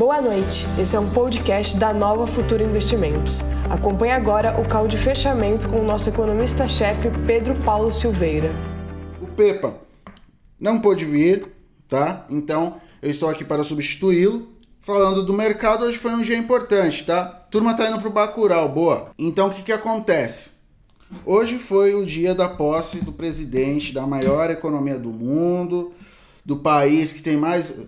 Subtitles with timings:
[0.00, 3.42] Boa noite, esse é um podcast da Nova Futura Investimentos.
[3.68, 8.50] Acompanhe agora o call de fechamento com o nosso economista-chefe Pedro Paulo Silveira.
[9.20, 9.74] O Pepa
[10.58, 11.52] não pôde vir,
[11.86, 12.24] tá?
[12.30, 14.48] Então eu estou aqui para substituí-lo.
[14.78, 17.22] Falando do mercado, hoje foi um dia importante, tá?
[17.50, 19.10] Turma tá indo pro Bacurau, boa.
[19.18, 20.52] Então o que que acontece?
[21.26, 25.92] Hoje foi o dia da posse do presidente da maior economia do mundo,
[26.42, 27.86] do país que tem mais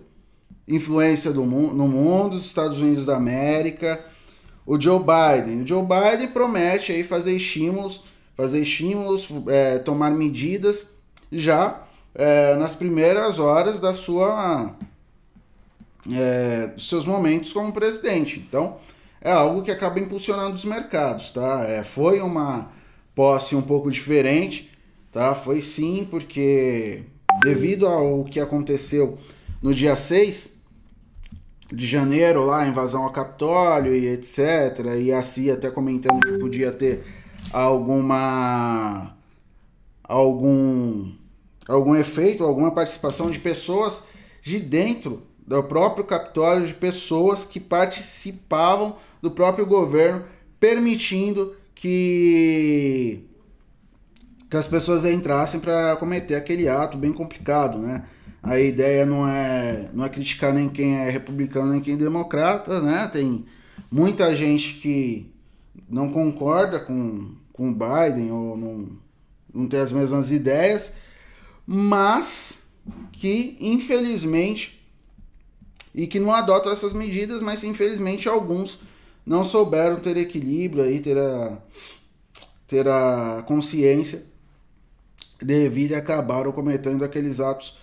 [0.67, 4.03] influência do mu no mundo, os Estados Unidos da América,
[4.65, 5.63] o Joe Biden.
[5.63, 8.01] O Joe Biden promete aí fazer estímulos,
[8.35, 10.87] fazer estímulos, é, tomar medidas
[11.31, 11.83] já
[12.15, 14.75] é, nas primeiras horas da sua
[16.11, 18.39] é, dos seus momentos como presidente.
[18.39, 18.77] Então
[19.21, 21.63] é algo que acaba impulsionando os mercados, tá?
[21.65, 22.69] É, foi uma
[23.15, 24.71] posse um pouco diferente,
[25.11, 25.33] tá?
[25.33, 27.03] Foi sim, porque
[27.41, 29.17] devido ao que aconteceu
[29.63, 30.61] no dia 6
[31.71, 34.97] de janeiro, lá, a invasão ao Capitólio e etc.
[34.99, 37.03] E a CIA até comentando que podia ter
[37.51, 39.15] alguma.
[40.03, 41.11] algum.
[41.65, 44.03] algum efeito, alguma participação de pessoas
[44.41, 50.25] de dentro do próprio Capitólio, de pessoas que participavam do próprio governo,
[50.59, 53.29] permitindo que
[54.49, 58.03] que as pessoas entrassem para cometer aquele ato bem complicado, né?
[58.43, 62.81] A ideia não é não é criticar nem quem é republicano nem quem é democrata,
[62.81, 63.07] né?
[63.07, 63.45] Tem
[63.89, 65.31] muita gente que
[65.89, 68.89] não concorda com, com o Biden ou não,
[69.53, 70.93] não tem as mesmas ideias,
[71.65, 72.59] mas
[73.13, 74.83] que infelizmente
[75.95, 78.79] e que não adotam essas medidas, mas infelizmente alguns
[79.25, 81.57] não souberam ter equilíbrio aí, ter a,
[82.67, 84.25] ter a consciência
[85.41, 87.77] devido e acabaram cometendo aqueles atos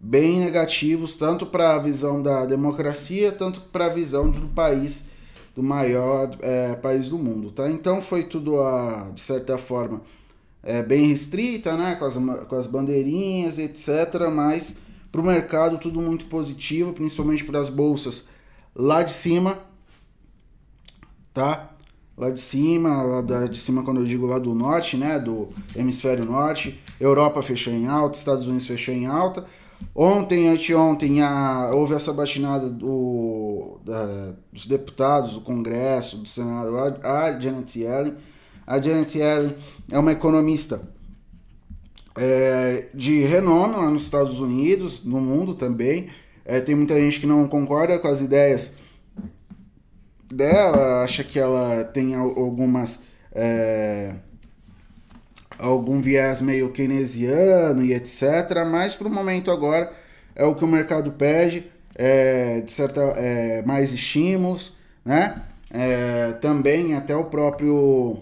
[0.00, 5.06] bem negativos, tanto para a visão da democracia, tanto para a visão do país,
[5.54, 7.68] do maior é, país do mundo, tá?
[7.68, 10.02] Então foi tudo, a, de certa forma,
[10.62, 11.96] é, bem restrita, né?
[11.96, 14.30] Com as, com as bandeirinhas, etc.
[14.32, 14.76] Mas
[15.10, 18.28] para o mercado tudo muito positivo, principalmente para as bolsas
[18.74, 19.58] lá de cima,
[21.34, 21.70] tá?
[22.18, 25.48] lá de cima, lá da, de cima quando eu digo lá do norte, né, do
[25.76, 29.46] hemisfério norte, Europa fechou em alta, Estados Unidos fechou em alta.
[29.94, 37.24] Ontem, anteontem, a, houve essa batinada do, da, dos deputados, do Congresso, do Senado, a,
[37.24, 38.14] a Janet Yellen.
[38.66, 39.54] A Janet Yellen
[39.90, 40.80] é uma economista
[42.16, 46.08] é, de renome lá nos Estados Unidos, no mundo também.
[46.44, 48.74] É, tem muita gente que não concorda com as ideias
[50.32, 53.00] dela, acha que ela tem algumas.
[53.32, 54.14] É,
[55.58, 58.64] algum viés meio keynesiano e etc.
[58.70, 59.92] Mas para o momento agora
[60.34, 65.42] é o que o mercado pede, é, de certa, é, mais estímulos, né?
[65.70, 68.18] É, também até o próprio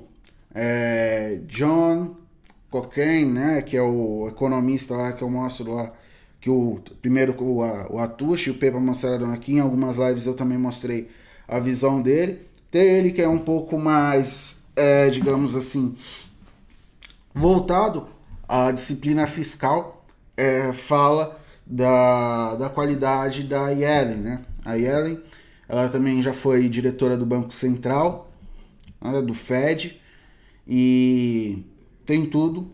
[0.54, 2.16] é, John
[2.70, 3.62] Cochrane, né?
[3.62, 5.92] Que é o economista lá que eu mostro lá,
[6.40, 7.58] que o primeiro o,
[7.94, 11.08] o Atushi e o Pepa mostraram aqui em algumas lives eu também mostrei
[11.46, 12.40] a visão dele.
[12.70, 15.96] Tem ele que é um pouco mais, é, digamos assim,
[17.36, 18.08] voltado
[18.48, 24.42] à disciplina fiscal, é, fala da, da qualidade da Yellen, né?
[24.64, 25.22] A Yellen,
[25.68, 28.30] ela também já foi diretora do Banco Central,
[29.02, 30.00] né, do Fed,
[30.66, 31.62] e
[32.06, 32.72] tem tudo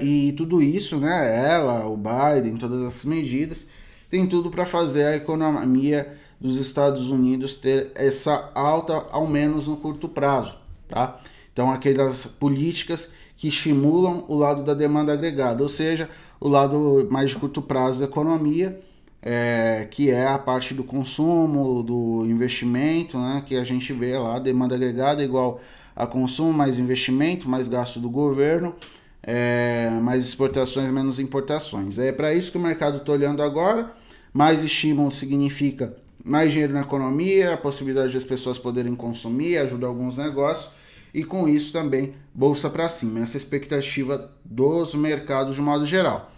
[0.00, 1.50] e tudo isso, né?
[1.50, 3.66] Ela, o Biden, todas essas medidas,
[4.08, 9.76] tem tudo para fazer a economia dos Estados Unidos ter essa alta, ao menos no
[9.76, 10.56] curto prazo,
[10.88, 11.20] tá?
[11.52, 16.08] Então, aquelas políticas que estimulam o lado da demanda agregada, ou seja,
[16.40, 18.80] o lado mais de curto prazo da economia,
[19.20, 24.38] é, que é a parte do consumo, do investimento, né, que a gente vê lá,
[24.38, 25.60] demanda agregada igual
[25.94, 28.74] a consumo, mais investimento, mais gasto do governo,
[29.22, 31.98] é, mais exportações, menos importações.
[31.98, 33.92] É para isso que o mercado está olhando agora.
[34.32, 40.16] Mais estímulo significa mais dinheiro na economia, a possibilidade das pessoas poderem consumir, ajudar alguns
[40.16, 40.70] negócios
[41.12, 43.20] e com isso também bolsa para cima.
[43.20, 46.30] Essa expectativa dos mercados de modo geral.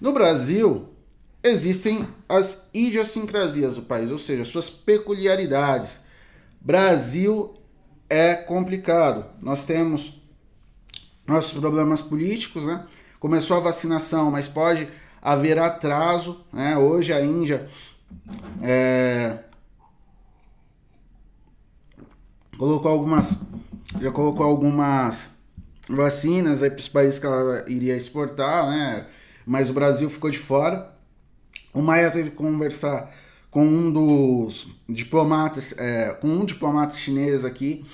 [0.00, 0.88] No Brasil,
[1.42, 6.00] existem as idiosincrasias do país, ou seja, suas peculiaridades.
[6.60, 7.54] Brasil
[8.08, 9.26] é complicado.
[9.40, 10.22] Nós temos
[11.26, 12.86] nossos problemas políticos, né?
[13.18, 14.88] Começou a vacinação, mas pode
[15.20, 16.76] haver atraso, né?
[16.76, 17.68] Hoje a Índia
[18.62, 19.38] é,
[22.58, 23.38] colocou algumas
[24.00, 25.30] já colocou algumas
[25.88, 29.06] vacinas aí para os países que ela iria exportar, né?
[29.46, 30.92] Mas o Brasil ficou de fora.
[31.72, 33.10] O Maia teve que conversar
[33.50, 37.86] com um dos diplomatas, é, com um diplomata chinês aqui,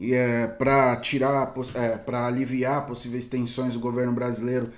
[0.00, 4.70] é, para tirar, é, para aliviar possíveis tensões do governo brasileiro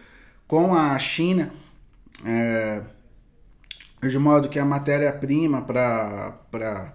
[0.46, 1.52] com a China,
[2.24, 2.82] é,
[4.00, 6.94] de modo que a matéria-prima para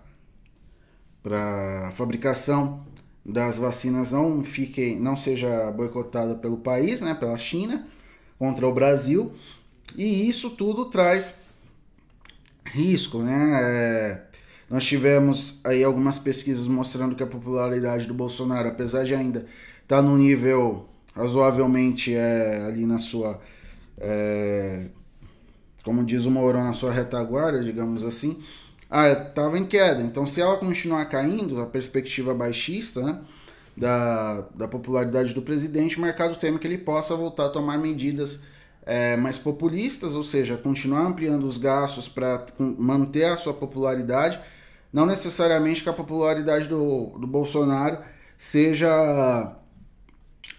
[1.24, 2.86] para fabricação
[3.26, 7.88] das vacinas não fique, não seja boicotada pelo país, né, pela China,
[8.38, 9.32] contra o Brasil,
[9.96, 11.38] e isso tudo traz
[12.66, 13.60] risco, né?
[13.62, 14.22] É,
[14.70, 19.46] nós tivemos aí algumas pesquisas mostrando que a popularidade do Bolsonaro, apesar de ainda
[19.84, 23.40] estar tá no nível razoavelmente é, ali na sua,
[24.00, 24.88] é,
[25.84, 28.42] como diz o Mourão, na sua retaguarda, digamos assim,
[28.94, 30.02] estava ah, em queda.
[30.04, 33.20] Então, se ela continuar caindo, a perspectiva baixista né,
[33.76, 38.42] da, da popularidade do presidente, o mercado teme que ele possa voltar a tomar medidas
[38.86, 44.40] é, mais populistas, ou seja, continuar ampliando os gastos para manter a sua popularidade,
[44.92, 47.98] não necessariamente que a popularidade do, do Bolsonaro
[48.38, 49.56] seja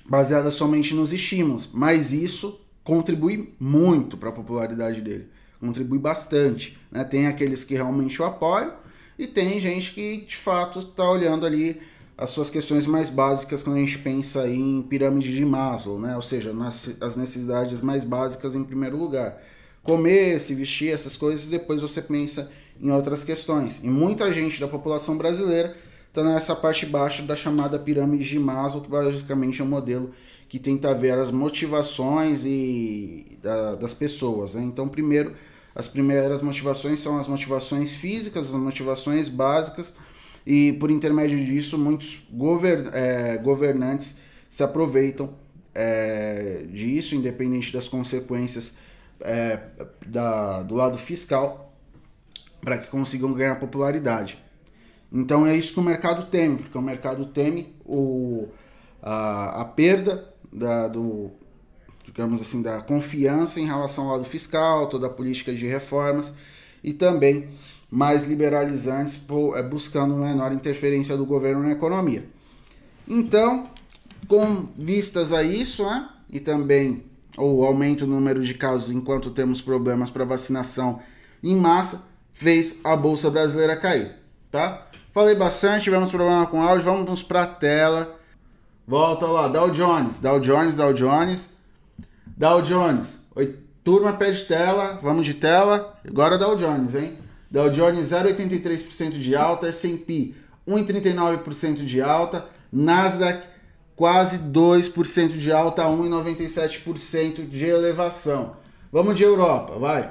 [0.09, 5.29] baseada somente nos estímulos, mas isso contribui muito para a popularidade dele,
[5.65, 6.79] contribui bastante.
[6.91, 7.03] Né?
[7.05, 8.75] Tem aqueles que realmente o apoiam
[9.19, 11.81] e tem gente que de fato está olhando ali
[12.17, 16.15] as suas questões mais básicas quando a gente pensa em pirâmide de Maslow, né?
[16.15, 19.43] ou seja, nas, as necessidades mais básicas em primeiro lugar.
[19.83, 22.51] Comer, se vestir, essas coisas, depois você pensa
[22.81, 23.81] em outras questões.
[23.83, 25.77] E muita gente da população brasileira
[26.09, 30.13] está nessa parte baixa da chamada pirâmide de Maslow, que basicamente é um modelo
[30.49, 34.55] que tenta ver as motivações e da, das pessoas.
[34.55, 34.63] Né?
[34.63, 35.35] Então, primeiro,
[35.75, 39.95] as primeiras motivações são as motivações físicas, as motivações básicas,
[40.47, 44.17] e por intermédio disso muitos govern é, governantes
[44.49, 45.35] se aproveitam
[45.75, 48.75] é, disso, independente das consequências
[49.21, 49.59] é,
[50.07, 51.73] da, do lado fiscal,
[52.61, 54.39] para que consigam ganhar popularidade.
[55.13, 58.49] Então é isso que o mercado teme, porque o mercado teme o,
[59.03, 61.31] a, a perda da, do,
[62.15, 66.33] digamos assim, da confiança em relação ao lado fiscal, toda a política de reformas
[66.83, 67.49] e também
[67.91, 69.21] mais liberalizantes,
[69.57, 72.25] é, buscando menor interferência do governo na economia.
[73.07, 73.69] Então,
[74.29, 77.05] com vistas a isso, né, e também
[77.37, 81.01] o aumento do número de casos enquanto temos problemas para vacinação
[81.43, 84.15] em massa, fez a bolsa brasileira cair,
[84.53, 84.87] tá?
[85.13, 88.19] Falei bastante, tivemos problema com áudio, vamos para a tela.
[88.87, 91.54] Volta lá, Dow Jones, Dow Jones, Dow Jones.
[92.37, 95.97] Dow Jones, Oi, turma pede tela, vamos de tela.
[96.05, 97.17] Agora Dow Jones, hein?
[97.49, 100.35] Dow Jones 0,83% de alta, S&P
[100.67, 103.47] 1,39% de alta, Nasdaq
[103.95, 108.51] quase 2% de alta, 1,97% de elevação.
[108.91, 110.11] Vamos de Europa, vai.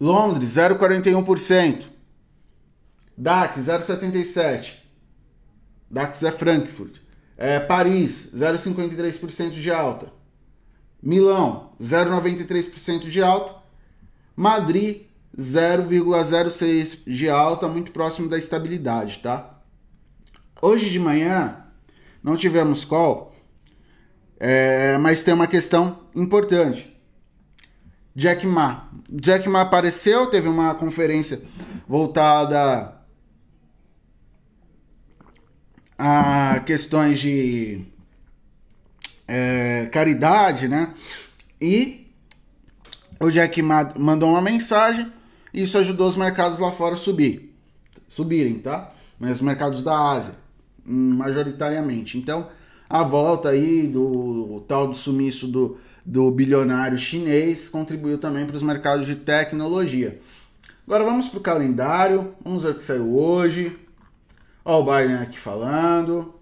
[0.00, 1.86] Londres 0,41%.
[3.16, 4.70] DAX 0,77%.
[5.88, 6.96] DAX é Frankfurt.
[7.36, 10.17] É, Paris 0,53% de alta.
[11.02, 13.54] Milão 0,93% de alta.
[14.36, 19.60] Madrid 0,06 de alta, muito próximo da estabilidade, tá?
[20.60, 21.64] Hoje de manhã
[22.22, 23.34] não tivemos call,
[24.40, 26.92] é, mas tem uma questão importante.
[28.14, 28.88] Jack Ma.
[29.12, 31.40] Jack Ma apareceu, teve uma conferência
[31.86, 32.96] voltada
[35.96, 37.86] a questões de
[39.28, 40.94] é, caridade, né?
[41.60, 42.08] E
[43.20, 45.12] o Jack Ma mandou uma mensagem
[45.52, 47.54] isso ajudou os mercados lá fora a subir,
[48.08, 48.92] subirem, tá?
[49.18, 50.34] Mas os mercados da Ásia,
[50.84, 52.18] majoritariamente.
[52.18, 52.48] Então,
[52.88, 58.62] a volta aí do tal do sumiço do, do bilionário chinês contribuiu também para os
[58.62, 60.20] mercados de tecnologia.
[60.86, 63.76] Agora vamos para o calendário, vamos ver o que saiu hoje.
[64.64, 66.34] Ó o Biden aqui falando.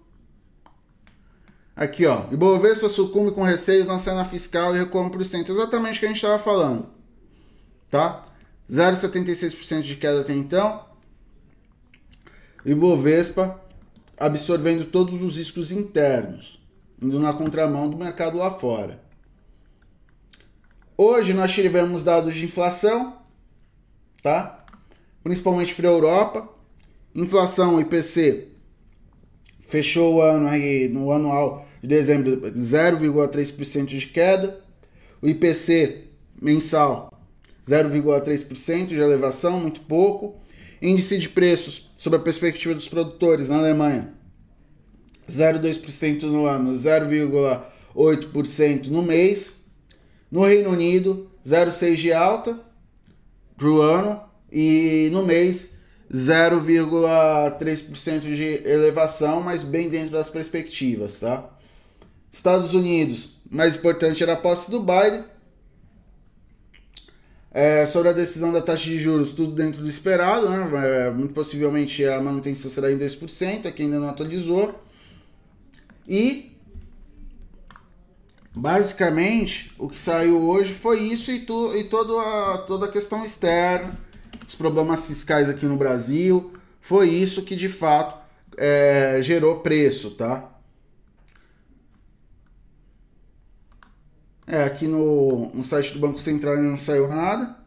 [1.77, 2.23] Aqui, ó.
[2.31, 5.51] Ibovespa sucumbe com receios na cena fiscal e recua por cento.
[5.51, 6.87] Exatamente o que a gente estava falando.
[7.91, 8.23] Tá?
[8.67, 10.83] 0,76% de queda até então.
[12.65, 13.61] Ibovespa
[14.17, 16.59] absorvendo todos os riscos internos,
[16.99, 18.99] indo na contramão do mercado lá fora.
[20.97, 23.19] Hoje nós tivemos dados de inflação,
[24.23, 24.57] tá?
[25.23, 26.49] Principalmente para a Europa.
[27.13, 28.56] Inflação IPC
[29.67, 34.59] fechou o ano aí no anual de dezembro 0,3% de queda.
[35.21, 36.05] O IPC
[36.41, 37.11] mensal
[37.67, 40.39] 0,3% de elevação, muito pouco.
[40.81, 44.13] Índice de preços, sob a perspectiva dos produtores na Alemanha,
[45.29, 49.57] 0,2% no ano, 0,8% no mês.
[50.29, 52.59] No Reino Unido, 0,6% de alta
[53.55, 54.21] para o ano,
[54.51, 55.76] e no mês
[56.11, 61.49] 0,3% de elevação, mas bem dentro das perspectivas, tá?
[62.31, 65.25] Estados Unidos, mais importante era a posse do Biden.
[67.51, 71.07] É, sobre a decisão da taxa de juros, tudo dentro do esperado, né?
[71.07, 74.79] É, muito possivelmente a manutenção será em 2%, aqui ainda não atualizou.
[76.07, 76.55] E
[78.55, 83.25] basicamente o que saiu hoje foi isso e, tu, e toda, a, toda a questão
[83.25, 83.97] externa,
[84.47, 88.19] os problemas fiscais aqui no Brasil, foi isso que de fato
[88.57, 90.49] é, gerou preço, tá?
[94.47, 97.57] É, aqui no, no site do Banco Central ainda não saiu nada.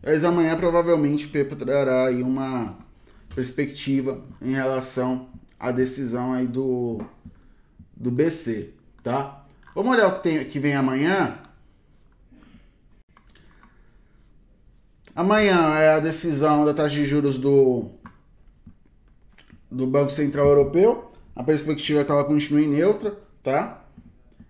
[0.00, 2.78] Mas amanhã provavelmente o Pepa trará aí uma
[3.34, 7.00] perspectiva em relação à decisão aí do,
[7.96, 8.70] do BC,
[9.02, 9.44] tá?
[9.74, 11.34] Vamos olhar o que, tem, que vem amanhã.
[15.16, 17.86] Amanhã é a decisão da taxa de juros do,
[19.70, 21.10] do Banco Central Europeu.
[21.34, 23.86] A perspectiva é que ela continue neutra, tá?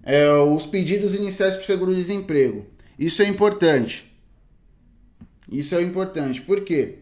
[0.06, 2.64] é, os pedidos iniciais para seguro-desemprego.
[2.96, 4.16] Isso é importante.
[5.50, 6.40] Isso é importante.
[6.40, 7.00] Por quê?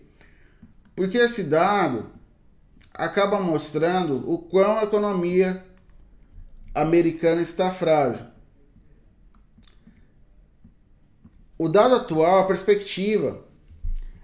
[0.96, 2.06] Porque esse dado
[2.94, 5.62] acaba mostrando o quão a economia
[6.74, 8.24] americana está frágil.
[11.58, 13.44] O dado atual, a perspectiva,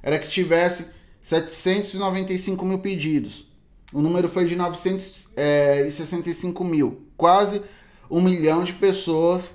[0.03, 0.87] era que tivesse
[1.23, 3.47] 795 mil pedidos.
[3.93, 7.63] O número foi de 965 mil, quase
[8.11, 9.55] um milhão de pessoas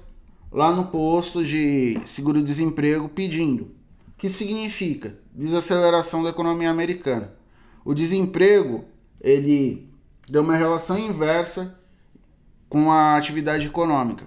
[0.52, 3.64] lá no posto de seguro-desemprego pedindo.
[3.64, 5.18] O que significa?
[5.34, 7.34] Desaceleração da economia americana.
[7.84, 8.86] O desemprego,
[9.20, 9.90] ele
[10.30, 11.78] deu uma relação inversa
[12.70, 14.26] com a atividade econômica.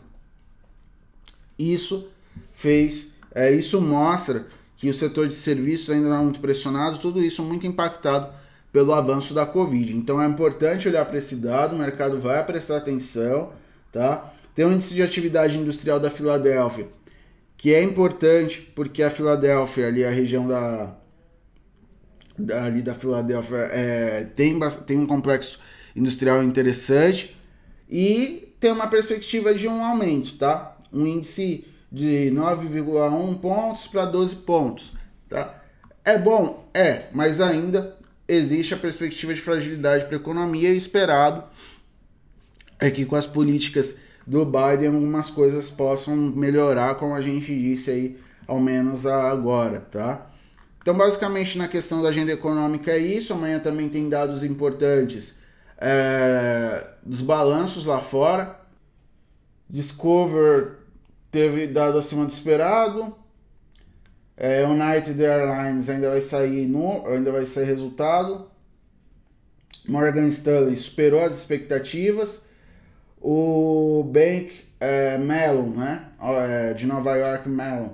[1.59, 2.09] Isso
[2.53, 4.47] fez, é, isso mostra
[4.79, 8.33] que o setor de serviços ainda está muito pressionado, tudo isso muito impactado
[8.73, 9.95] pelo avanço da Covid.
[9.95, 13.53] Então é importante olhar para esse dado, o mercado vai prestar atenção
[13.93, 14.33] tá?
[14.55, 16.89] Tem o índice de atividade industrial da Filadélfia,
[17.57, 20.97] que é importante porque a Filadélfia, ali a região da,
[22.37, 25.59] da ali da Filadélfia, é, tem, tem um complexo
[25.95, 27.37] industrial interessante
[27.89, 30.77] e tem uma perspectiva de um aumento, tá?
[30.93, 34.93] Um índice de 9,1 pontos para 12 pontos,
[35.29, 35.63] tá?
[36.05, 36.69] É bom?
[36.73, 41.45] É, mas ainda existe a perspectiva de fragilidade para a economia esperado
[42.79, 47.91] é que com as políticas do Biden algumas coisas possam melhorar, como a gente disse
[47.91, 50.27] aí, ao menos agora, tá?
[50.81, 53.33] Então, basicamente, na questão da agenda econômica é isso.
[53.33, 55.35] Amanhã também tem dados importantes
[55.77, 58.59] é, dos balanços lá fora.
[59.69, 60.78] Discover
[61.31, 63.15] teve dado acima do esperado.
[64.37, 68.51] É, United Airlines ainda vai sair no, ainda vai sair resultado.
[69.89, 72.49] Morgan Stanley superou as expectativas
[73.21, 76.07] o Bank é, Mellon, né?
[76.21, 77.91] É, de Nova York Mellon,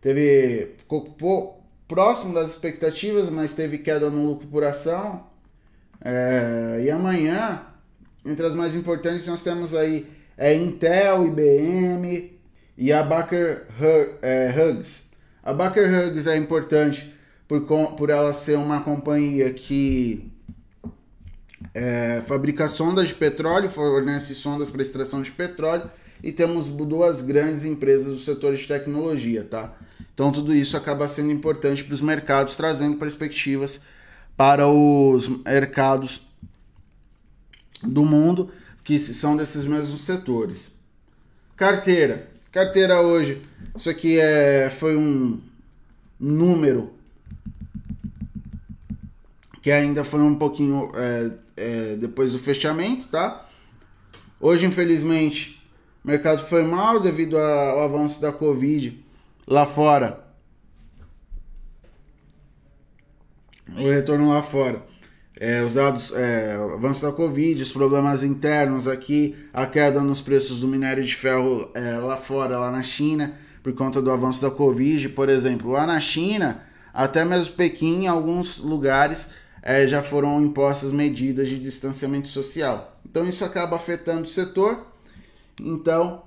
[0.00, 5.26] teve ficou próximo das expectativas, mas teve queda no lucro por ação.
[6.02, 7.62] É, e amanhã,
[8.24, 12.32] entre as mais importantes, nós temos aí é, Intel, IBM
[12.76, 13.64] e a Baker
[14.22, 15.10] é, Hughes.
[15.42, 17.14] A Baker Hughes é importante
[17.46, 17.62] por,
[17.96, 20.30] por ela ser uma companhia que
[21.72, 25.90] é, fabrica sondas de petróleo, fornece sondas para extração de petróleo
[26.22, 29.76] e temos duas grandes empresas do setor de tecnologia, tá?
[30.14, 33.80] Então tudo isso acaba sendo importante para os mercados, trazendo perspectivas
[34.36, 36.22] para os mercados
[37.82, 38.50] do mundo
[38.82, 40.72] que são desses mesmos setores.
[41.56, 42.33] Carteira.
[42.54, 43.42] Carteira hoje,
[43.74, 45.40] isso aqui é, foi um
[46.20, 46.94] número
[49.60, 53.48] que ainda foi um pouquinho é, é, depois do fechamento, tá?
[54.38, 55.60] Hoje, infelizmente,
[56.04, 59.04] o mercado foi mal devido ao avanço da Covid
[59.48, 60.24] lá fora.
[63.76, 64.80] O retorno lá fora.
[65.40, 70.60] É, os dados, é, avanço da Covid, os problemas internos aqui, a queda nos preços
[70.60, 74.50] do minério de ferro é, lá fora, lá na China, por conta do avanço da
[74.50, 75.72] Covid, por exemplo.
[75.72, 76.62] Lá na China,
[76.92, 83.00] até mesmo Pequim, em alguns lugares, é, já foram impostas medidas de distanciamento social.
[83.04, 84.86] Então isso acaba afetando o setor.
[85.60, 86.22] Então,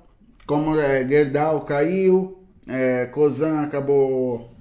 [0.45, 4.53] como é, Gerdau caiu, é, Cosan acabou.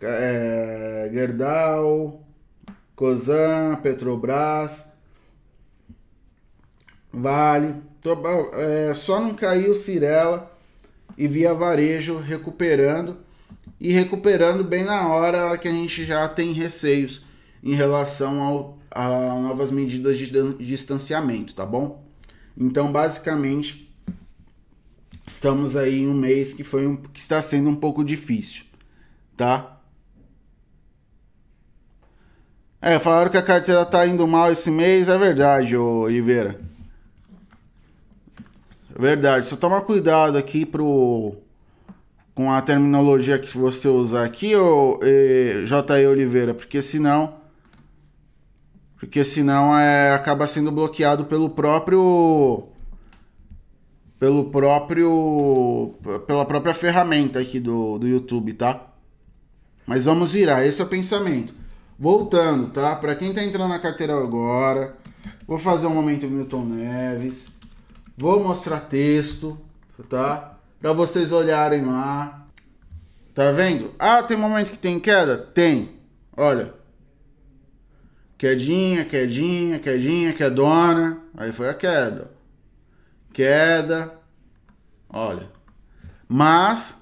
[0.00, 2.21] É, Gerdau,
[2.94, 4.92] Cosan, Petrobras,
[7.12, 7.74] Vale.
[8.54, 10.50] É, só não caiu Cirela
[11.16, 13.18] e Via Varejo recuperando
[13.78, 17.22] e recuperando bem na hora que a gente já tem receios
[17.62, 19.06] em relação ao, a
[19.40, 22.02] novas medidas de distanciamento, tá bom?
[22.56, 23.92] Então, basicamente,
[25.26, 28.64] estamos aí em um mês que foi um, que está sendo um pouco difícil,
[29.36, 29.80] tá?
[32.84, 36.58] É, falaram que a carteira tá indo mal esse mês, é verdade, ô Oliveira.
[38.92, 41.36] É verdade, só toma cuidado aqui pro
[42.34, 44.98] com a terminologia que você usar aqui, ô
[45.64, 46.06] J.E.
[46.08, 47.34] Oliveira, porque senão
[48.98, 52.64] porque senão é, acaba sendo bloqueado pelo próprio
[54.18, 55.92] pelo próprio
[56.26, 58.88] pela própria ferramenta aqui do, do YouTube, tá?
[59.86, 61.61] Mas vamos virar, esse é o pensamento.
[62.02, 62.96] Voltando, tá?
[62.96, 64.96] Para quem tá entrando na carteira agora,
[65.46, 67.48] vou fazer um momento Milton Neves.
[68.18, 69.56] Vou mostrar texto,
[70.08, 70.58] tá?
[70.80, 72.44] Para vocês olharem lá.
[73.32, 73.94] Tá vendo?
[74.00, 75.38] Ah, tem momento que tem queda?
[75.38, 75.92] Tem.
[76.36, 76.74] Olha.
[78.36, 81.20] Quedinha, quedinha, quedinha, quedona.
[81.36, 82.32] Aí foi a queda.
[83.32, 84.12] Queda.
[85.08, 85.48] Olha.
[86.28, 87.01] Mas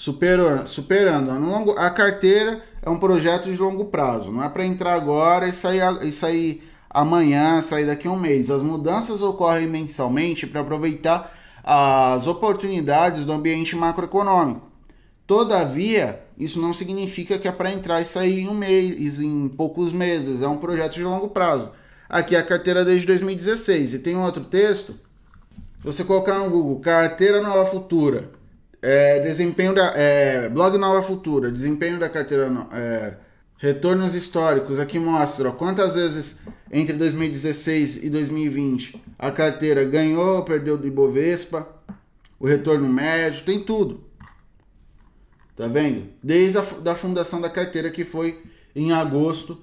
[0.00, 4.32] superando, superando a carteira é um projeto de longo prazo.
[4.32, 8.50] Não é para entrar agora e sair, e sair amanhã, sair daqui a um mês.
[8.50, 14.70] As mudanças ocorrem mensalmente para aproveitar as oportunidades do ambiente macroeconômico.
[15.26, 19.92] Todavia, isso não significa que é para entrar e sair em um mês, em poucos
[19.92, 20.40] meses.
[20.40, 21.72] É um projeto de longo prazo.
[22.08, 23.92] Aqui é a carteira desde 2016.
[23.92, 24.94] E tem um outro texto.
[24.94, 28.39] Se você colocar no Google Carteira Nova Futura,
[28.82, 29.92] é, desempenho da.
[29.96, 32.50] É, blog Nova Futura, desempenho da carteira.
[32.72, 33.14] É,
[33.60, 34.78] retornos históricos.
[34.78, 36.38] Aqui mostra ó, quantas vezes
[36.72, 41.68] entre 2016 e 2020 a carteira ganhou, perdeu do Ibovespa,
[42.38, 44.02] o retorno médio, tem tudo.
[45.54, 46.08] Tá vendo?
[46.22, 48.42] Desde a da fundação da carteira que foi
[48.74, 49.60] em agosto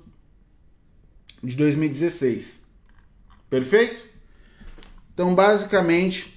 [1.44, 2.62] de 2016.
[3.50, 4.06] Perfeito?
[5.12, 6.37] Então, basicamente,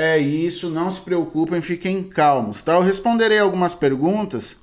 [0.00, 2.74] é isso, não se preocupem, fiquem calmos, tá?
[2.74, 4.56] Eu responderei algumas perguntas.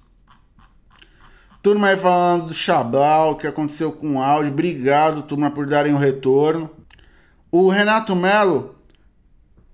[1.61, 4.53] Turma aí falando do Xablau, o que aconteceu com o áudio.
[4.53, 6.69] Obrigado, turma, por darem o retorno.
[7.51, 8.75] O Renato Melo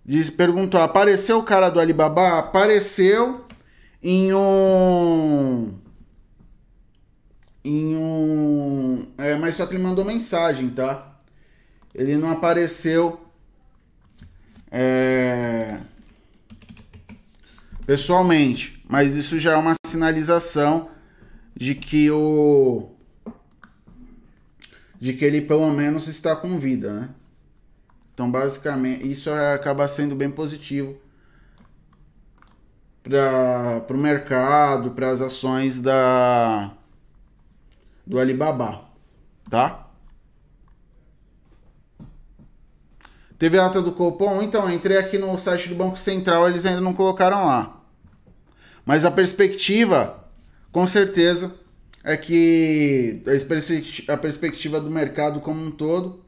[0.04, 2.40] diz, perguntou: apareceu o cara do Alibaba?
[2.40, 3.46] Apareceu
[4.02, 5.76] em um.
[7.64, 9.06] Em um.
[9.16, 11.18] É, mas só que ele mandou mensagem, tá?
[11.94, 13.21] Ele não apareceu
[14.72, 15.80] é,
[17.86, 20.90] pessoalmente, mas isso já é uma sinalização
[21.56, 22.90] de que o
[25.00, 27.10] de que ele pelo menos está com vida, né?
[28.14, 30.96] Então, basicamente, isso acaba sendo bem positivo
[33.04, 36.72] para o mercado, para as ações da
[38.06, 38.86] do Alibaba,
[39.50, 39.91] tá?
[43.42, 44.40] Teve ata do Copom?
[44.44, 47.82] Então, entrei aqui no site do Banco Central, eles ainda não colocaram lá.
[48.86, 50.30] Mas a perspectiva,
[50.72, 51.52] com certeza,
[52.04, 53.20] é que
[54.08, 56.24] a perspectiva do mercado como um todo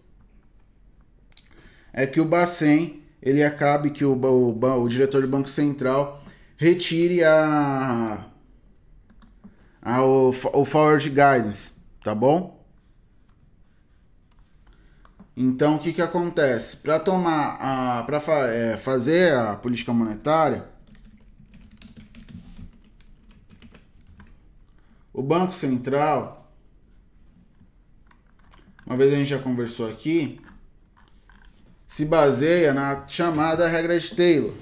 [1.94, 6.24] é que o Bacen ele acabe que o, o, o diretor do Banco Central
[6.58, 8.26] retire a,
[9.84, 11.74] a o, o forward guidance,
[12.04, 12.63] tá bom?
[15.36, 16.78] Então, o que, que acontece?
[16.78, 20.68] Para tomar a, para fa é, fazer a política monetária,
[25.12, 26.52] o Banco Central,
[28.86, 30.40] uma vez a gente já conversou aqui,
[31.88, 34.54] se baseia na chamada regra de Taylor.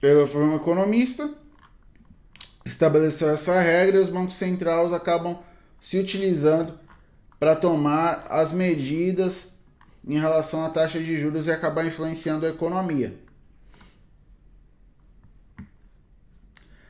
[0.00, 1.39] Taylor foi um economista
[2.64, 5.38] estabeleceu essa regra e os bancos centrais acabam
[5.80, 6.78] se utilizando
[7.38, 9.56] para tomar as medidas
[10.06, 13.18] em relação à taxa de juros e acabar influenciando a economia.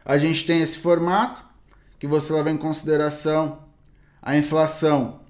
[0.04, 1.44] A gente tem esse formato
[1.98, 3.68] que você leva em consideração
[4.20, 5.20] a inflação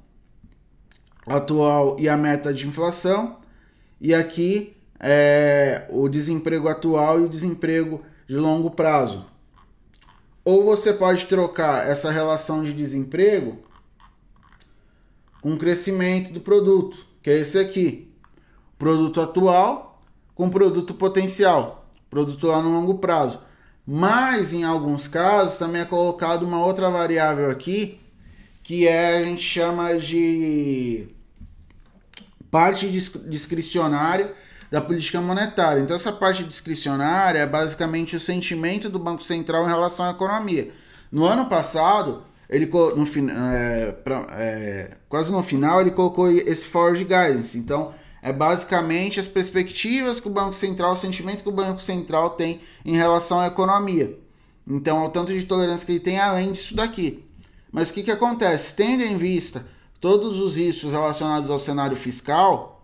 [1.27, 3.39] atual e a meta de inflação,
[4.01, 9.30] e aqui é o desemprego atual e o desemprego de longo prazo.
[10.51, 13.59] Ou você pode trocar essa relação de desemprego
[15.41, 18.13] com o crescimento do produto, que é esse aqui.
[18.77, 20.03] Produto atual
[20.35, 23.41] com produto potencial, produto lá no longo prazo.
[23.87, 28.01] Mas em alguns casos também é colocado uma outra variável aqui,
[28.61, 31.07] que é a gente chama de
[32.51, 34.35] parte discricionária
[34.71, 35.81] da política monetária.
[35.81, 40.71] Então, essa parte discricionária é basicamente o sentimento do Banco Central em relação à economia.
[41.11, 47.03] No ano passado, ele no, é, pra, é, quase no final, ele colocou esse forward
[47.03, 47.59] guidance.
[47.59, 52.31] Então, é basicamente as perspectivas que o Banco Central, o sentimento que o Banco Central
[52.31, 54.19] tem em relação à economia.
[54.69, 57.25] Então, ao tanto de tolerância que ele tem, além disso daqui.
[57.73, 58.75] Mas o que, que acontece?
[58.75, 59.67] Tendo em vista
[60.01, 62.80] todos os riscos relacionados ao cenário fiscal,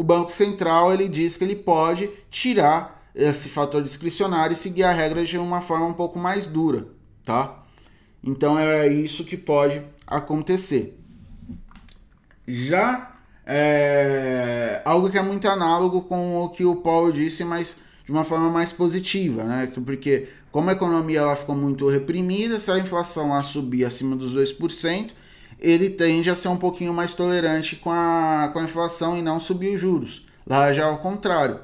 [0.00, 4.92] o Banco Central ele diz que ele pode tirar esse fator discricionário e seguir a
[4.92, 6.88] regra de uma forma um pouco mais dura,
[7.22, 7.62] tá?
[8.24, 10.98] Então é isso que pode acontecer.
[12.48, 13.12] Já
[13.44, 18.24] é algo que é muito análogo com o que o Paulo disse, mas de uma
[18.24, 19.70] forma mais positiva, né?
[19.84, 24.34] Porque como a economia ela ficou muito reprimida, se a inflação lá subir acima dos
[24.34, 25.10] 2%,
[25.60, 29.38] ele tende a ser um pouquinho mais tolerante com a, com a inflação e não
[29.38, 30.26] subir os juros.
[30.46, 31.60] Lá já é o contrário,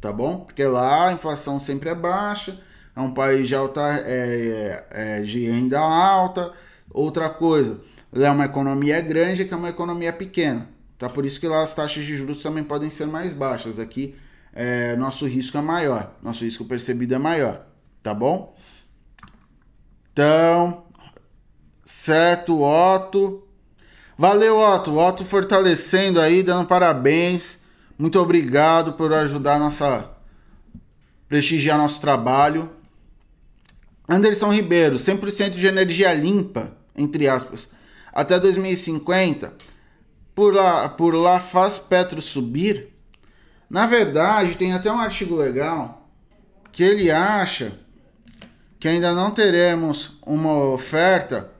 [0.00, 0.40] tá bom?
[0.40, 2.60] Porque lá a inflação sempre é baixa,
[2.94, 6.52] é um país de alta é, é, de renda alta.
[6.90, 7.80] Outra coisa,
[8.12, 10.68] lá é uma economia grande que é uma economia pequena.
[10.98, 11.08] Tá?
[11.08, 13.78] Por isso que lá as taxas de juros também podem ser mais baixas.
[13.78, 14.16] Aqui
[14.52, 17.66] é, nosso risco é maior, nosso risco percebido é maior,
[18.02, 18.56] tá bom?
[20.12, 20.77] Então,
[22.08, 23.46] certo, Otto.
[24.16, 24.98] Valeu, Otto.
[24.98, 27.58] Otto fortalecendo aí, dando parabéns.
[27.98, 30.10] Muito obrigado por ajudar nossa
[31.28, 32.70] prestigiar nosso trabalho.
[34.08, 37.68] Anderson Ribeiro, 100% de energia limpa, entre aspas,
[38.10, 39.52] até 2050.
[40.34, 42.88] Por lá, por lá faz Petro subir?
[43.68, 46.08] Na verdade, tem até um artigo legal
[46.72, 47.72] que ele acha
[48.80, 51.57] que ainda não teremos uma oferta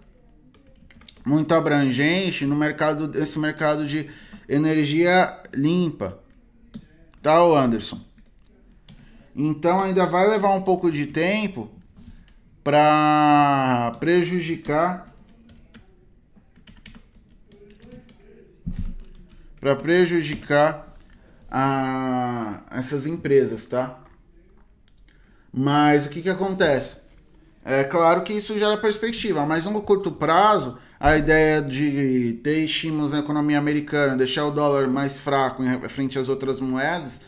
[1.28, 4.10] muito abrangente no mercado esse mercado de
[4.48, 6.18] energia limpa.
[7.22, 8.00] Tá, Anderson?
[9.36, 11.70] Então ainda vai levar um pouco de tempo
[12.64, 15.14] para prejudicar
[19.60, 20.88] para prejudicar
[21.50, 23.98] a essas empresas, tá?
[25.52, 26.98] Mas o que, que acontece?
[27.64, 33.12] É claro que isso gera perspectiva, mas no curto prazo, a ideia de ter estímulos
[33.12, 37.20] na economia americana, deixar o dólar mais fraco em frente às outras moedas,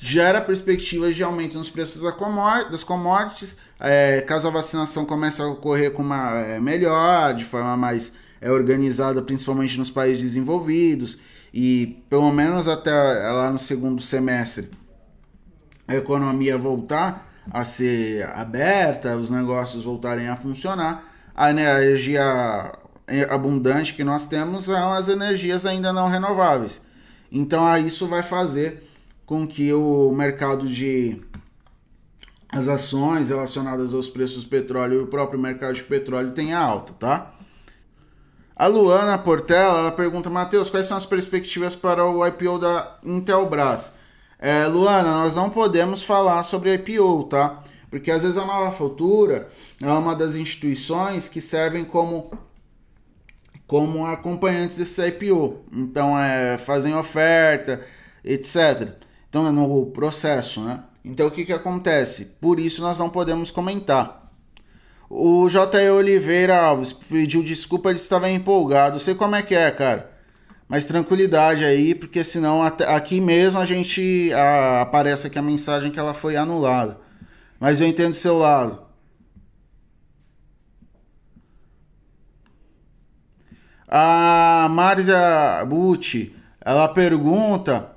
[0.00, 5.92] gera perspectivas de aumento nos preços das commodities, é, caso a vacinação comece a ocorrer
[5.92, 11.18] com uma é, melhor, de forma mais é, organizada, principalmente nos países desenvolvidos,
[11.54, 14.68] e pelo menos até lá no segundo semestre
[15.88, 22.72] a economia voltar a ser aberta, os negócios voltarem a funcionar, a energia
[23.28, 26.80] abundante que nós temos são as energias ainda não renováveis.
[27.30, 28.88] Então isso vai fazer
[29.26, 31.22] com que o mercado de
[32.48, 36.94] as ações relacionadas aos preços do petróleo e o próprio mercado de petróleo tenha alta,
[36.94, 37.32] tá?
[38.54, 43.92] A Luana Portela ela pergunta, Matheus, quais são as perspectivas para o IPO da Intelbras?
[44.38, 47.62] É, Luana, nós não podemos falar sobre IPO, tá?
[47.90, 49.48] Porque às vezes a Nova Futura
[49.80, 52.30] é uma das instituições que servem como
[53.66, 55.64] como acompanhantes desse IPO.
[55.72, 57.84] Então, é, fazem oferta,
[58.24, 58.94] etc.
[59.28, 60.84] Então, é no processo, né?
[61.04, 62.36] Então, o que, que acontece?
[62.40, 64.30] Por isso, nós não podemos comentar.
[65.08, 65.90] O J.E.
[65.90, 68.98] Oliveira Alves pediu desculpa, ele estava empolgado.
[68.98, 70.12] Sei como é que é, cara.
[70.68, 75.98] Mas tranquilidade aí, porque senão aqui mesmo a gente a, aparece aqui a mensagem que
[75.98, 76.98] ela foi anulada.
[77.58, 78.84] Mas eu entendo o seu lado.
[83.88, 87.92] A Marisa Bucci, ela pergunta: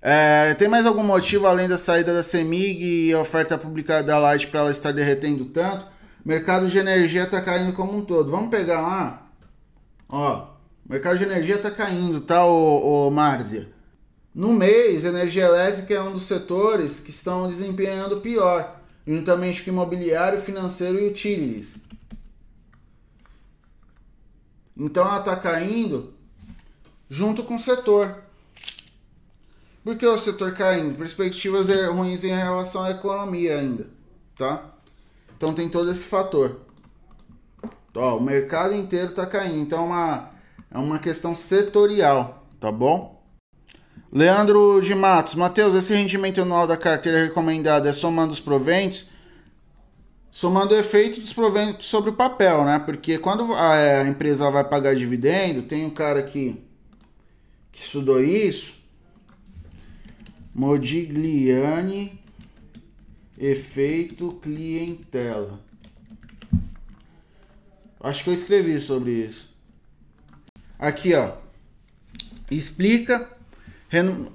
[0.00, 4.18] é, tem mais algum motivo além da saída da Semig e a oferta pública da
[4.18, 5.94] Light para ela estar derretendo tanto?
[6.24, 8.30] mercado de energia está caindo como um todo.
[8.30, 9.28] Vamos pegar lá.
[10.08, 10.46] Ó,
[10.88, 13.12] mercado de energia está caindo, tá, ô, ô?
[14.34, 20.40] No mês, energia elétrica é um dos setores que estão desempenhando pior, juntamente com imobiliário,
[20.40, 21.76] financeiro e utilities.
[24.76, 26.12] Então ela está caindo
[27.08, 28.22] junto com o setor.
[29.84, 30.96] Por que o setor caindo?
[30.96, 33.86] Perspectivas ruins em relação à economia ainda,
[34.36, 34.70] tá?
[35.36, 36.60] Então tem todo esse fator.
[37.94, 39.58] Ó, o mercado inteiro está caindo.
[39.58, 40.30] Então é uma,
[40.70, 43.13] é uma questão setorial, tá bom?
[44.14, 49.08] Leandro de Matos, Matheus, esse rendimento anual da carteira recomendada é somando os proventos?
[50.30, 52.78] Somando o efeito dos proventos sobre o papel, né?
[52.78, 56.62] Porque quando a, a empresa vai pagar dividendo, tem um cara que,
[57.72, 58.74] que estudou isso.
[60.54, 62.22] Modigliani
[63.36, 65.58] efeito clientela.
[67.98, 69.52] Acho que eu escrevi sobre isso.
[70.78, 71.32] Aqui, ó.
[72.48, 73.34] Explica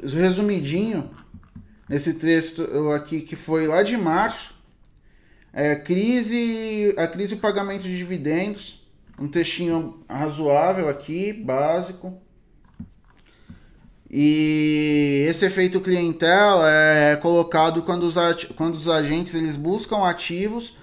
[0.03, 1.09] resumidinho
[1.87, 4.53] nesse texto aqui que foi lá de março.
[5.51, 8.79] É, crise, a crise e pagamento de dividendos.
[9.19, 12.21] Um textinho razoável aqui, básico.
[14.09, 18.15] E esse efeito clientela é colocado quando os,
[18.55, 20.77] quando os agentes eles buscam ativos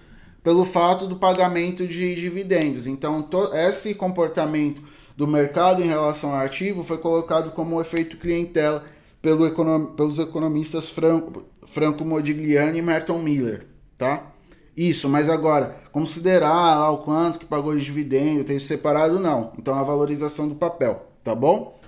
[0.45, 2.87] pelo fato do pagamento de dividendos.
[2.87, 4.81] Então, esse comportamento
[5.17, 8.85] do mercado em relação ao ativo foi colocado como efeito clientela
[9.23, 14.33] pelo econom, pelos economistas Franco, Franco Modigliani e Merton Miller, tá?
[14.77, 19.55] Isso, mas agora, considerar lá o quanto que pagou de dividendo, tem separado, não.
[19.59, 21.81] Então, a valorização do papel, tá bom?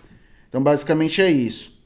[0.48, 1.78] Então, basicamente é isso.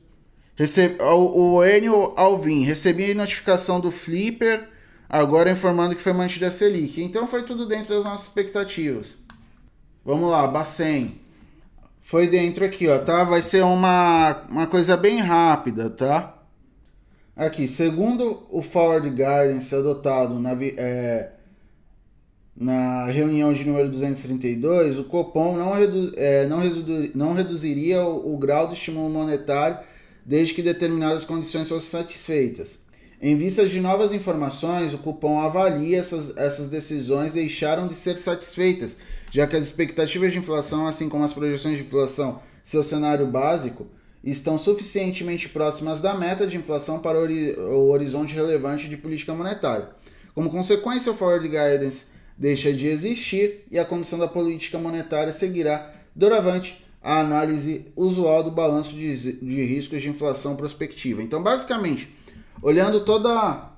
[0.54, 1.02] Receb...
[1.02, 4.68] O, o Enio Alvin, recebi notificação do Flipper
[5.08, 7.02] agora informando que foi mantida a Selic.
[7.02, 9.18] Então foi tudo dentro das nossas expectativas.
[10.04, 11.20] Vamos lá, Bacen.
[12.02, 13.24] Foi dentro aqui, ó, tá?
[13.24, 16.38] Vai ser uma, uma coisa bem rápida, tá?
[17.34, 21.30] Aqui, segundo o Forward Guidance adotado na, é,
[22.54, 28.34] na reunião de número 232, o Copom não, redu, é, não, redu, não reduziria o,
[28.34, 29.78] o grau de estímulo monetário
[30.26, 32.80] desde que determinadas condições fossem satisfeitas.
[33.20, 38.98] Em vista de novas informações, o cupom avalia essas, essas decisões deixaram de ser satisfeitas,
[39.32, 43.86] já que as expectativas de inflação, assim como as projeções de inflação, seu cenário básico,
[44.22, 49.34] estão suficientemente próximas da meta de inflação para o, ori o horizonte relevante de política
[49.34, 49.88] monetária.
[50.34, 55.92] Como consequência, o forward guidance deixa de existir e a condução da política monetária seguirá
[56.14, 61.22] doravante a análise usual do balanço de, de riscos de inflação prospectiva.
[61.22, 62.14] Então, basicamente,
[62.60, 63.70] olhando toda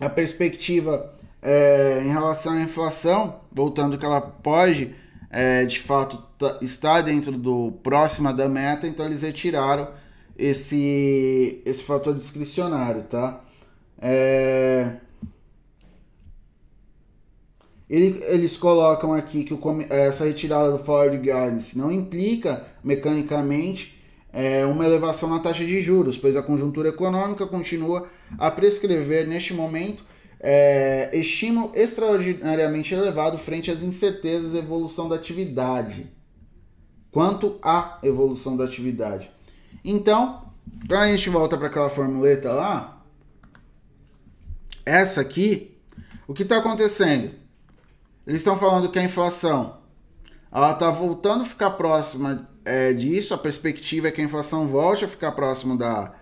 [0.00, 4.94] a perspectiva é, em relação à inflação, voltando que ela pode
[5.28, 6.22] é, de fato
[6.60, 9.88] estar dentro do próxima da meta, então eles retiraram
[10.38, 13.40] esse, esse fator discricionário, tá?
[14.00, 14.96] É,
[17.88, 24.02] eles colocam aqui que o, essa retirada do forward guidance não implica mecanicamente
[24.32, 29.52] é, uma elevação na taxa de juros, pois a conjuntura econômica continua a prescrever neste
[29.52, 30.02] momento
[30.42, 36.12] é, estímulo extraordinariamente elevado frente às incertezas da evolução da atividade.
[37.12, 39.30] Quanto à evolução da atividade.
[39.84, 40.50] Então,
[40.90, 43.04] a gente volta para aquela formuleta lá,
[44.84, 45.76] essa aqui,
[46.26, 47.30] o que está acontecendo?
[48.26, 49.78] Eles estão falando que a inflação
[50.50, 55.04] ela está voltando a ficar próxima é, disso, a perspectiva é que a inflação volte
[55.04, 56.12] a ficar próximo da,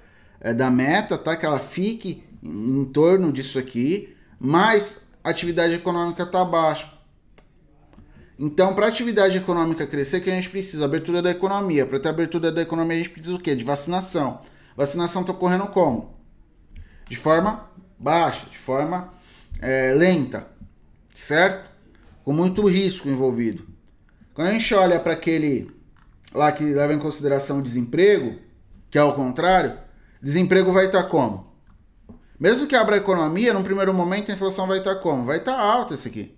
[0.41, 1.37] é, da meta, tá?
[1.37, 6.93] Que ela fique em, torno disso aqui, mas a atividade econômica está baixa.
[8.39, 10.85] Então, para a atividade econômica crescer, que a gente precisa?
[10.85, 11.85] Abertura da economia.
[11.85, 13.55] Para ter abertura da economia, a gente precisa o quê?
[13.55, 14.41] De vacinação.
[14.75, 16.19] Vacinação está ocorrendo como?
[17.09, 19.13] De forma baixa, de forma
[19.61, 20.49] é, lenta,
[21.15, 21.71] certo?
[22.25, 23.69] Com muito risco envolvido.
[24.33, 25.71] Quando a gente olha para aquele
[26.33, 28.39] lá que leva em consideração o desemprego,
[28.91, 29.79] que é o contrário,
[30.23, 31.50] desemprego vai estar tá como?
[32.41, 35.27] Mesmo que abra a economia, no primeiro momento a inflação vai estar tá como?
[35.27, 36.35] Vai estar tá alta esse aqui.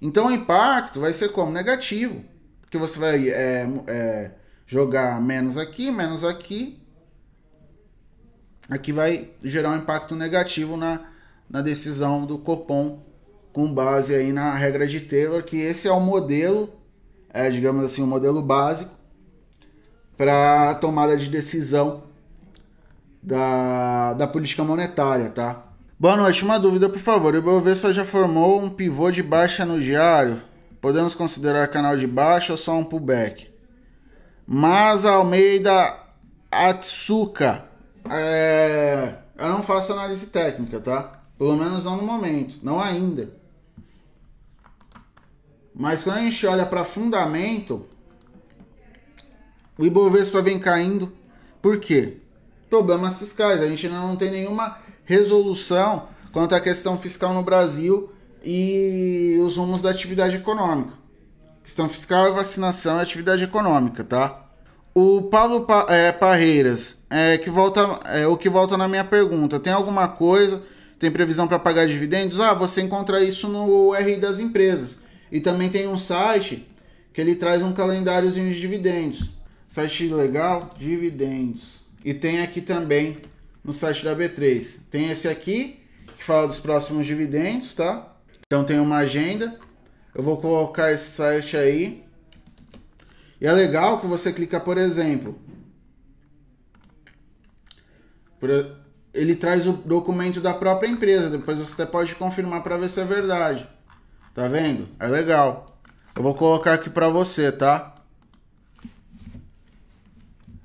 [0.00, 1.52] Então o impacto vai ser como?
[1.52, 2.24] Negativo.
[2.62, 4.30] Porque você vai é, é,
[4.66, 6.82] jogar menos aqui, menos aqui.
[8.70, 11.12] Aqui vai gerar um impacto negativo na,
[11.48, 13.04] na decisão do Copom
[13.52, 16.72] com base aí na regra de Taylor, que esse é o modelo
[17.36, 18.90] é, digamos assim, um modelo básico
[20.16, 22.04] para tomada de decisão
[23.26, 25.64] da, da política monetária, tá?
[25.98, 27.34] Boa noite, uma dúvida, por favor.
[27.34, 30.40] O Ibovespa já formou um pivô de baixa no diário?
[30.80, 33.50] Podemos considerar canal de baixa ou só um pullback?
[34.46, 35.98] Mas Almeida
[36.52, 37.64] Atsuka,
[38.08, 39.14] é...
[39.36, 41.20] eu não faço análise técnica, tá?
[41.36, 43.30] Pelo menos não no momento, não ainda.
[45.74, 47.82] Mas quando a gente olha para fundamento,
[49.76, 51.12] o Ibovespa vem caindo.
[51.60, 52.18] Por quê?
[52.68, 53.60] Problemas fiscais.
[53.60, 58.10] A gente ainda não tem nenhuma resolução quanto à questão fiscal no Brasil
[58.44, 60.92] e os rumos da atividade econômica.
[61.62, 64.46] Questão fiscal, vacinação e atividade econômica, tá?
[64.94, 69.60] O Paulo pa é, Parreiras, é, que volta, é, o que volta na minha pergunta,
[69.60, 70.62] tem alguma coisa,
[70.98, 72.40] tem previsão para pagar dividendos?
[72.40, 74.98] Ah, você encontra isso no RI das empresas.
[75.30, 76.66] E também tem um site
[77.12, 79.30] que ele traz um calendáriozinho de dividendos.
[79.68, 81.85] Site legal, dividendos.
[82.06, 83.18] E tem aqui também
[83.64, 84.78] no site da B3.
[84.88, 85.84] Tem esse aqui,
[86.16, 88.16] que fala dos próximos dividendos, tá?
[88.46, 89.58] Então tem uma agenda.
[90.14, 92.04] Eu vou colocar esse site aí.
[93.40, 95.36] E é legal que você clica, por exemplo.
[99.12, 101.28] Ele traz o documento da própria empresa.
[101.28, 103.68] Depois você pode confirmar para ver se é verdade.
[104.32, 104.86] Tá vendo?
[105.00, 105.76] É legal.
[106.14, 107.96] Eu vou colocar aqui para você, tá?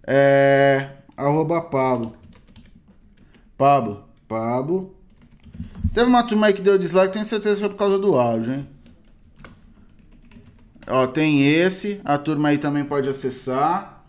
[0.06, 1.01] É.
[1.22, 2.16] Arroba Pablo.
[3.56, 4.04] Pablo.
[4.28, 4.96] Pablo.
[5.94, 8.56] Teve uma turma aí que deu dislike, tenho certeza que foi por causa do áudio,
[8.56, 8.68] hein?
[10.88, 12.02] Ó, tem esse.
[12.04, 14.04] A turma aí também pode acessar.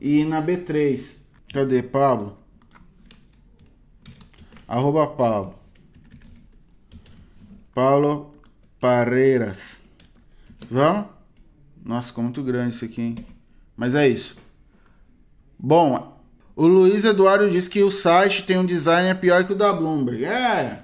[0.00, 1.16] E na B3.
[1.52, 2.38] Cadê, Pablo?
[4.68, 5.54] Arroba Pablo.
[7.74, 8.30] Paulo
[8.78, 9.80] Pareiras.
[10.70, 11.06] Vamos?
[11.84, 13.26] Nossa, ficou muito grande isso aqui, hein?
[13.76, 14.36] Mas é isso.
[15.58, 16.13] Bom,
[16.56, 20.24] o Luiz Eduardo disse que o site tem um designer pior que o da Bloomberg.
[20.24, 20.78] É.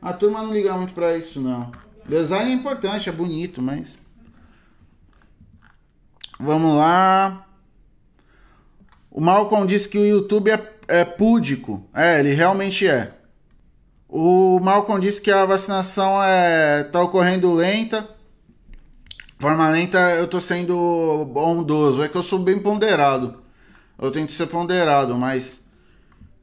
[0.00, 1.70] A turma não liga muito para isso, não.
[2.08, 3.98] Design é importante, é bonito, mas.
[6.40, 7.46] Vamos lá.
[9.10, 11.84] O Malcolm disse que o YouTube é, é púdico.
[11.92, 13.12] É, ele realmente é.
[14.08, 18.08] O Malcolm disse que a vacinação é tá ocorrendo lenta.
[19.38, 22.02] Forma lenta, eu tô sendo bondoso.
[22.02, 23.47] É que eu sou bem ponderado.
[24.00, 25.64] Eu tento ser ponderado, mas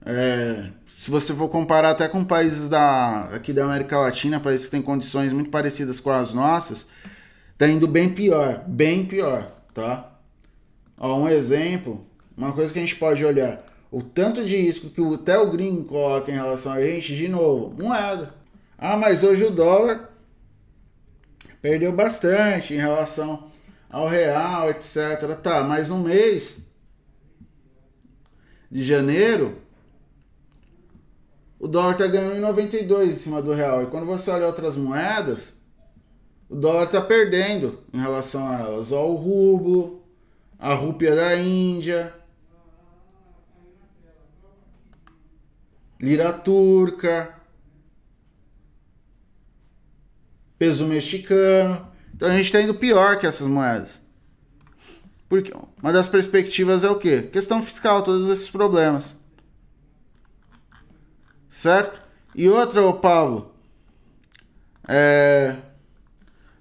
[0.06, 4.72] é, se você for comparar até com países da aqui da América Latina, países que
[4.72, 6.88] têm condições muito parecidas com as nossas,
[7.58, 10.12] tá indo bem pior, bem pior, tá?
[11.00, 13.58] Ó, um exemplo, uma coisa que a gente pode olhar
[13.90, 17.74] o tanto de risco que o Theo Green coloca em relação a gente, de novo,
[17.82, 18.34] moeda.
[18.78, 20.10] Ah, mas hoje o dólar
[21.62, 23.50] perdeu bastante em relação
[23.90, 25.34] ao real, etc.
[25.42, 26.65] Tá, mais um mês
[28.70, 29.58] de janeiro,
[31.60, 33.84] o dólar tá ganhando em 92 em cima do real.
[33.84, 35.56] E quando você olha outras moedas,
[36.50, 38.92] o dólar tá perdendo em relação a elas.
[38.92, 40.04] O rublo,
[40.60, 42.14] a rúpia da Índia,
[46.00, 47.34] lira turca,
[50.58, 51.88] peso mexicano.
[52.14, 54.05] Então a gente está indo pior que essas moedas.
[55.28, 57.24] Porque uma das perspectivas é o quê?
[57.24, 59.16] Questão fiscal, todos esses problemas.
[61.50, 62.02] Certo?
[62.36, 63.54] E outra, ô Paulo,
[64.88, 65.56] é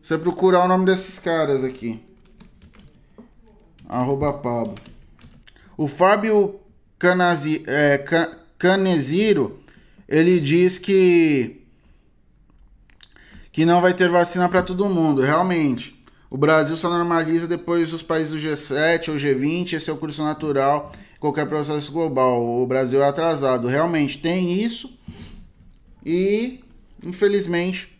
[0.01, 2.03] você procurar o nome desses caras aqui.
[3.89, 4.75] Arroba Pablo.
[5.77, 6.61] O Fábio
[6.99, 7.99] Canazi, é,
[8.59, 9.61] Caneziro,
[10.09, 11.61] ele diz que
[13.51, 15.94] que não vai ter vacina para todo mundo, realmente.
[16.35, 20.21] O Brasil só normaliza depois dos países do G7 ou G20, esse é o curso
[20.21, 22.45] natural, qualquer processo global.
[22.45, 24.99] O Brasil é atrasado, realmente tem isso.
[26.05, 26.65] E
[27.05, 27.97] infelizmente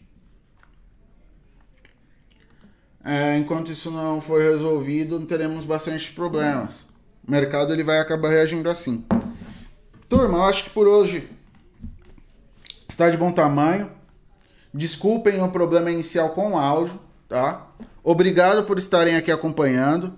[3.05, 6.81] é, enquanto isso não for resolvido, teremos bastante problemas.
[7.25, 9.05] O mercado ele vai acabar reagindo assim.
[10.09, 11.31] Turma, eu acho que por hoje
[12.89, 13.93] está de bom tamanho.
[14.75, 17.69] Desculpem o problema inicial com o áudio, tá?
[18.05, 20.13] Obrigado por estarem aqui acompanhando.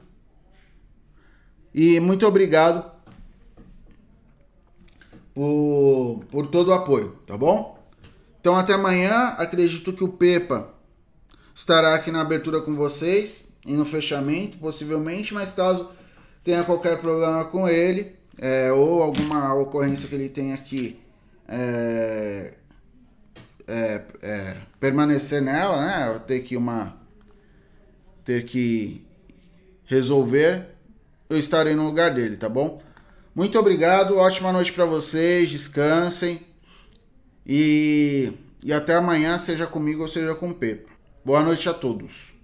[1.73, 2.91] E muito obrigado
[5.33, 7.79] por, por todo o apoio, tá bom?
[8.41, 9.37] Então até amanhã.
[9.39, 10.69] Acredito que o Pepa
[11.55, 15.89] estará aqui na abertura com vocês e no fechamento, possivelmente, mas caso
[16.43, 20.99] tenha qualquer problema com ele, é, ou alguma ocorrência que ele tenha aqui
[21.49, 22.55] é,
[23.67, 26.21] é, é, permanecer nela, né?
[26.27, 27.06] Ter que uma
[28.27, 29.07] ter que
[29.85, 30.67] resolver,
[31.31, 32.83] eu estarei no lugar dele, tá bom?
[33.33, 36.41] Muito obrigado, ótima noite para vocês, descansem
[37.47, 38.33] e,
[38.65, 40.91] e até amanhã, seja comigo ou seja com o Pepa.
[41.25, 42.36] Boa noite a todos.